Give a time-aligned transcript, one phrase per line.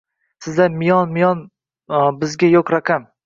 [0.45, 1.43] Sizlar– milyon-milyon,
[2.23, 3.07] bizga yo’q raqam